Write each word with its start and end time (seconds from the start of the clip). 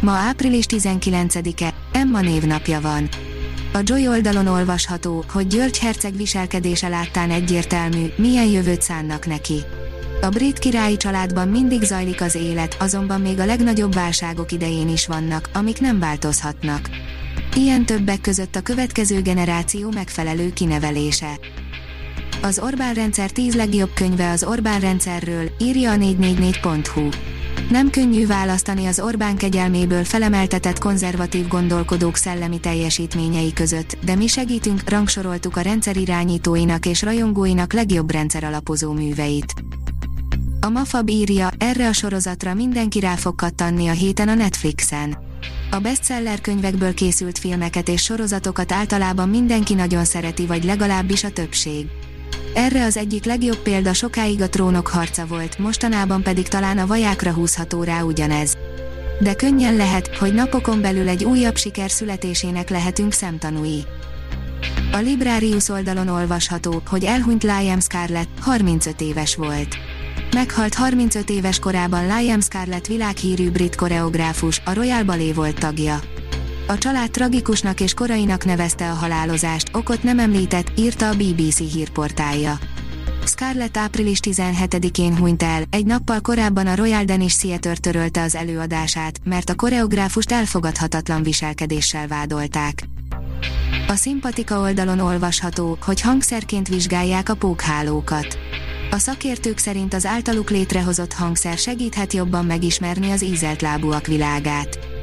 Ma 0.00 0.12
április 0.12 0.64
19-e, 0.68 1.74
Emma 1.92 2.20
névnapja 2.20 2.80
van. 2.80 3.08
A 3.72 3.78
Joy 3.82 4.08
oldalon 4.08 4.46
olvasható, 4.46 5.24
hogy 5.32 5.46
György 5.46 5.78
Herceg 5.78 6.16
viselkedése 6.16 6.88
láttán 6.88 7.30
egyértelmű, 7.30 8.06
milyen 8.16 8.46
jövőt 8.46 8.82
szánnak 8.82 9.26
neki. 9.26 9.64
A 10.20 10.28
brit 10.28 10.58
királyi 10.58 10.96
családban 10.96 11.48
mindig 11.48 11.82
zajlik 11.82 12.20
az 12.20 12.34
élet, 12.34 12.76
azonban 12.80 13.20
még 13.20 13.38
a 13.38 13.44
legnagyobb 13.44 13.94
válságok 13.94 14.52
idején 14.52 14.88
is 14.88 15.06
vannak, 15.06 15.48
amik 15.52 15.80
nem 15.80 15.98
változhatnak. 15.98 16.90
Ilyen 17.54 17.86
többek 17.86 18.20
között 18.20 18.56
a 18.56 18.60
következő 18.60 19.22
generáció 19.22 19.90
megfelelő 19.90 20.52
kinevelése. 20.52 21.38
Az 22.42 22.58
Orbán 22.58 22.94
rendszer 22.94 23.30
10 23.30 23.54
legjobb 23.54 23.90
könyve 23.94 24.30
az 24.30 24.44
Orbán 24.44 24.80
rendszerről, 24.80 25.50
írja 25.58 25.90
a 25.90 25.96
444.hu. 25.96 27.08
Nem 27.70 27.90
könnyű 27.90 28.26
választani 28.26 28.86
az 28.86 29.00
Orbán 29.00 29.36
kegyelméből 29.36 30.04
felemeltetett 30.04 30.78
konzervatív 30.78 31.48
gondolkodók 31.48 32.16
szellemi 32.16 32.60
teljesítményei 32.60 33.52
között, 33.52 33.98
de 34.04 34.14
mi 34.14 34.26
segítünk, 34.26 34.88
rangsoroltuk 34.88 35.56
a 35.56 35.60
rendszer 35.60 35.96
irányítóinak 35.96 36.86
és 36.86 37.02
rajongóinak 37.02 37.72
legjobb 37.72 38.10
rendszer 38.10 38.44
alapozó 38.44 38.92
műveit. 38.92 39.54
A 40.60 40.68
Mafab 40.68 41.08
írja, 41.08 41.50
erre 41.58 41.88
a 41.88 41.92
sorozatra 41.92 42.54
mindenki 42.54 43.00
rá 43.00 43.14
fog 43.14 43.34
kattanni 43.34 43.88
a 43.88 43.92
héten 43.92 44.28
a 44.28 44.34
Netflixen. 44.34 45.18
A 45.70 45.78
bestseller 45.78 46.40
könyvekből 46.40 46.94
készült 46.94 47.38
filmeket 47.38 47.88
és 47.88 48.02
sorozatokat 48.02 48.72
általában 48.72 49.28
mindenki 49.28 49.74
nagyon 49.74 50.04
szereti 50.04 50.46
vagy 50.46 50.64
legalábbis 50.64 51.24
a 51.24 51.30
többség. 51.30 51.86
Erre 52.56 52.84
az 52.84 52.96
egyik 52.96 53.24
legjobb 53.24 53.58
példa 53.58 53.92
sokáig 53.92 54.40
a 54.40 54.48
trónok 54.48 54.86
harca 54.86 55.26
volt, 55.26 55.58
mostanában 55.58 56.22
pedig 56.22 56.48
talán 56.48 56.78
a 56.78 56.86
vajákra 56.86 57.32
húzható 57.32 57.82
rá 57.82 58.00
ugyanez. 58.00 58.56
De 59.20 59.34
könnyen 59.34 59.76
lehet, 59.76 60.16
hogy 60.16 60.34
napokon 60.34 60.80
belül 60.80 61.08
egy 61.08 61.24
újabb 61.24 61.56
siker 61.56 61.90
születésének 61.90 62.70
lehetünk 62.70 63.12
szemtanúi. 63.12 63.84
A 64.92 64.96
Librarius 64.96 65.68
oldalon 65.68 66.08
olvasható, 66.08 66.82
hogy 66.86 67.04
elhunyt 67.04 67.42
Liam 67.42 67.80
Scarlett, 67.80 68.38
35 68.40 69.00
éves 69.00 69.34
volt. 69.34 69.76
Meghalt 70.34 70.74
35 70.74 71.30
éves 71.30 71.58
korában 71.58 72.16
Liam 72.16 72.40
Scarlett 72.40 72.86
világhírű 72.86 73.50
brit 73.50 73.74
koreográfus, 73.74 74.62
a 74.64 74.74
Royal 74.74 75.02
Ballet 75.02 75.34
volt 75.34 75.58
tagja. 75.58 76.00
A 76.68 76.78
család 76.78 77.10
tragikusnak 77.10 77.80
és 77.80 77.94
korainak 77.94 78.44
nevezte 78.44 78.90
a 78.90 78.94
halálozást, 78.94 79.68
okot 79.72 80.02
nem 80.02 80.18
említett, 80.18 80.72
írta 80.78 81.08
a 81.08 81.14
BBC 81.14 81.58
hírportálja. 81.58 82.58
Scarlett 83.24 83.76
április 83.76 84.18
17-én 84.22 85.16
hunyt 85.16 85.42
el, 85.42 85.62
egy 85.70 85.86
nappal 85.86 86.20
korábban 86.20 86.66
a 86.66 86.74
Royal 86.74 87.04
Danish 87.04 87.38
Theatre 87.38 87.76
törölte 87.76 88.22
az 88.22 88.34
előadását, 88.34 89.20
mert 89.24 89.50
a 89.50 89.54
koreográfust 89.54 90.32
elfogadhatatlan 90.32 91.22
viselkedéssel 91.22 92.06
vádolták. 92.06 92.82
A 93.88 93.94
szimpatika 93.94 94.60
oldalon 94.60 94.98
olvasható, 94.98 95.78
hogy 95.84 96.00
hangszerként 96.00 96.68
vizsgálják 96.68 97.28
a 97.28 97.34
pókhálókat. 97.34 98.38
A 98.90 98.98
szakértők 98.98 99.58
szerint 99.58 99.94
az 99.94 100.06
általuk 100.06 100.50
létrehozott 100.50 101.12
hangszer 101.12 101.58
segíthet 101.58 102.12
jobban 102.12 102.44
megismerni 102.44 103.10
az 103.10 103.22
ízelt 103.22 103.62
lábúak 103.62 104.06
világát. 104.06 104.95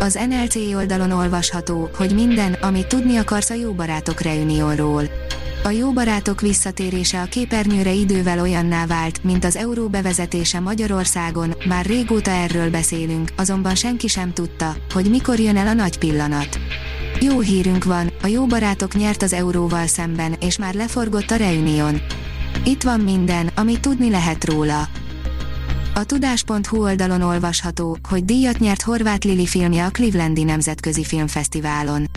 Az 0.00 0.18
NLC 0.28 0.56
oldalon 0.74 1.10
olvasható, 1.10 1.90
hogy 1.96 2.14
minden, 2.14 2.52
amit 2.52 2.86
tudni 2.86 3.16
akarsz 3.16 3.50
a 3.50 3.54
Jó 3.54 3.72
Barátok 3.72 4.20
Reunionról. 4.20 5.02
A 5.64 5.70
Jó 5.70 5.92
Barátok 5.92 6.40
visszatérése 6.40 7.20
a 7.20 7.24
képernyőre 7.24 7.92
idővel 7.92 8.40
olyanná 8.40 8.86
vált, 8.86 9.24
mint 9.24 9.44
az 9.44 9.56
euró 9.56 9.88
bevezetése 9.88 10.60
Magyarországon, 10.60 11.54
már 11.68 11.86
régóta 11.86 12.30
erről 12.30 12.70
beszélünk, 12.70 13.28
azonban 13.36 13.74
senki 13.74 14.06
sem 14.06 14.32
tudta, 14.32 14.76
hogy 14.92 15.10
mikor 15.10 15.38
jön 15.38 15.56
el 15.56 15.66
a 15.66 15.72
nagy 15.72 15.98
pillanat. 15.98 16.58
Jó 17.20 17.40
hírünk 17.40 17.84
van, 17.84 18.12
a 18.22 18.26
Jó 18.26 18.46
Barátok 18.46 18.94
nyert 18.94 19.22
az 19.22 19.32
euróval 19.32 19.86
szemben, 19.86 20.36
és 20.40 20.58
már 20.58 20.74
leforgott 20.74 21.30
a 21.30 21.36
Reunion. 21.36 22.00
Itt 22.64 22.82
van 22.82 23.00
minden, 23.00 23.50
amit 23.54 23.80
tudni 23.80 24.10
lehet 24.10 24.44
róla. 24.44 24.88
A 25.96 26.04
tudás.hu 26.04 26.82
oldalon 26.82 27.20
olvasható, 27.22 27.98
hogy 28.08 28.24
díjat 28.24 28.58
nyert 28.58 28.82
Horváth 28.82 29.26
Lili 29.26 29.46
filmje 29.46 29.84
a 29.84 29.90
Clevelandi 29.90 30.42
Nemzetközi 30.42 31.04
Filmfesztiválon. 31.04 32.10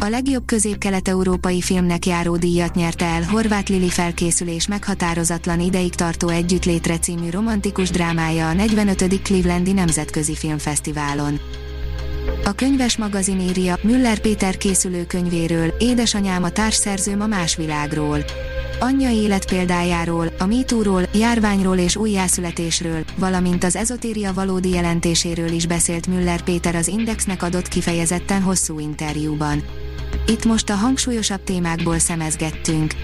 A 0.00 0.08
legjobb 0.08 0.44
közép-kelet-európai 0.46 1.60
filmnek 1.60 2.06
járó 2.06 2.36
díjat 2.36 2.74
nyerte 2.74 3.04
el 3.04 3.22
Horváth 3.22 3.70
Lili 3.70 3.88
felkészülés 3.88 4.66
meghatározatlan 4.66 5.60
ideig 5.60 5.94
tartó 5.94 6.28
együttlétre 6.28 6.98
című 6.98 7.30
romantikus 7.30 7.90
drámája 7.90 8.48
a 8.48 8.52
45. 8.52 9.22
Clevelandi 9.22 9.72
Nemzetközi 9.72 10.34
Filmfesztiválon. 10.34 11.40
A 12.44 12.52
könyves 12.52 12.96
magazin 12.96 13.40
írja 13.40 13.78
Müller 13.82 14.18
Péter 14.18 14.56
készülő 14.56 15.06
könyvéről, 15.06 15.74
édesanyám 15.78 16.42
a 16.42 16.50
társszerzőm 16.50 17.20
a 17.20 17.26
más 17.26 17.56
világról 17.56 18.24
anyja 18.82 19.10
életpéldájáról, 19.10 20.32
a 20.38 20.46
mítúról, 20.46 21.02
járványról 21.14 21.76
és 21.76 21.96
újjászületésről, 21.96 23.04
valamint 23.16 23.64
az 23.64 23.76
ezotéria 23.76 24.32
valódi 24.32 24.70
jelentéséről 24.70 25.50
is 25.50 25.66
beszélt 25.66 26.06
Müller 26.06 26.42
Péter 26.42 26.74
az 26.74 26.88
Indexnek 26.88 27.42
adott 27.42 27.68
kifejezetten 27.68 28.42
hosszú 28.42 28.78
interjúban. 28.78 29.62
Itt 30.26 30.44
most 30.44 30.70
a 30.70 30.74
hangsúlyosabb 30.74 31.44
témákból 31.44 31.98
szemezgettünk. 31.98 32.94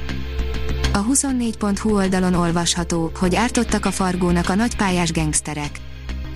A 0.92 1.04
24.hu 1.04 1.94
oldalon 1.94 2.34
olvasható, 2.34 3.10
hogy 3.18 3.34
ártottak 3.34 3.84
a 3.84 3.90
fargónak 3.90 4.48
a 4.48 4.54
nagypályás 4.54 5.10
gengszterek. 5.10 5.70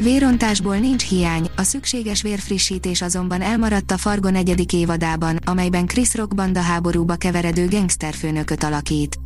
Vérontásból 0.03 0.77
nincs 0.77 1.09
hiány, 1.09 1.51
a 1.57 1.63
szükséges 1.63 2.23
vérfrissítés 2.23 3.03
azonban 3.03 3.41
elmaradt 3.41 3.91
a 3.91 3.97
Fargo 3.97 4.31
negyedik 4.31 4.73
évadában, 4.73 5.39
amelyben 5.45 5.87
Chris 5.87 6.15
Rock 6.15 6.35
banda 6.35 6.61
háborúba 6.61 7.17
keveredő 7.17 7.69
gangsterfőnököt 7.69 8.63
alakít. 8.63 9.19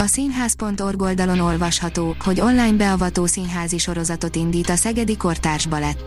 A 0.00 0.06
színház.org 0.06 1.02
oldalon 1.02 1.38
olvasható, 1.40 2.16
hogy 2.24 2.40
online 2.40 2.72
beavató 2.72 3.26
színházi 3.26 3.78
sorozatot 3.78 4.36
indít 4.36 4.68
a 4.68 4.76
Szegedi 4.76 5.16
Kortárs 5.16 5.66
Balett. 5.66 5.98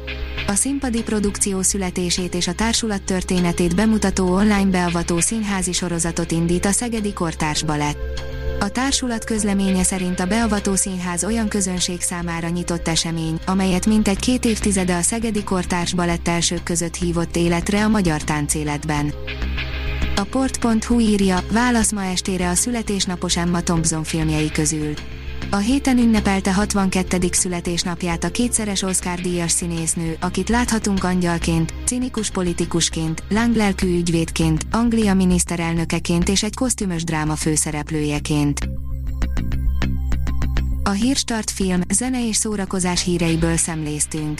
A 0.47 0.53
színpadi 0.53 1.03
produkció 1.03 1.61
születését 1.61 2.33
és 2.33 2.47
a 2.47 2.53
társulat 2.53 3.03
történetét 3.03 3.75
bemutató 3.75 4.33
online 4.33 4.69
beavató 4.69 5.19
színházi 5.19 5.71
sorozatot 5.71 6.31
indít 6.31 6.65
a 6.65 6.71
Szegedi 6.71 7.13
Kortárs 7.13 7.63
Balett. 7.63 7.97
A 8.59 8.69
társulat 8.69 9.23
közleménye 9.23 9.83
szerint 9.83 10.19
a 10.19 10.25
Beavató 10.25 10.75
Színház 10.75 11.23
olyan 11.23 11.47
közönség 11.47 12.01
számára 12.01 12.49
nyitott 12.49 12.87
esemény, 12.87 13.39
amelyet 13.45 13.85
mintegy 13.85 14.19
két 14.19 14.45
évtizede 14.45 14.95
a 14.95 15.01
Szegedi 15.01 15.43
Kortárs 15.43 15.93
Balett 15.93 16.27
elsők 16.27 16.63
között 16.63 16.95
hívott 16.95 17.35
életre 17.35 17.83
a 17.83 17.87
magyar 17.87 18.23
táncéletben. 18.23 19.13
A 20.21 20.25
port.hu 20.29 20.99
írja, 20.99 21.39
válasz 21.51 21.91
ma 21.91 22.03
estére 22.03 22.49
a 22.49 22.55
születésnapos 22.55 23.37
Emma 23.37 23.61
Thompson 23.61 24.03
filmjei 24.03 24.51
közül. 24.51 24.93
A 25.49 25.55
héten 25.55 25.97
ünnepelte 25.97 26.53
62. 26.53 27.27
születésnapját 27.31 28.23
a 28.23 28.29
kétszeres 28.29 28.81
Oscar-díjas 28.81 29.51
színésznő, 29.51 30.17
akit 30.19 30.49
láthatunk 30.49 31.03
angyalként, 31.03 31.73
cinikus 31.85 32.29
politikusként, 32.29 33.23
lánglelkű 33.29 33.97
ügyvédként, 33.97 34.65
Anglia 34.71 35.13
miniszterelnökeként 35.13 36.29
és 36.29 36.43
egy 36.43 36.55
kosztümös 36.55 37.03
dráma 37.03 37.35
főszereplőjeként. 37.35 38.69
A 40.83 40.89
Hírstart 40.89 41.51
film, 41.51 41.81
zene 41.93 42.27
és 42.27 42.35
szórakozás 42.35 43.03
híreiből 43.03 43.57
szemléztünk. 43.57 44.39